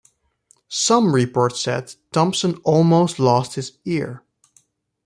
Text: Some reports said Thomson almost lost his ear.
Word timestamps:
Some 0.67 1.13
reports 1.13 1.61
said 1.61 1.93
Thomson 2.11 2.55
almost 2.63 3.19
lost 3.19 3.53
his 3.53 3.73
ear. 3.85 4.23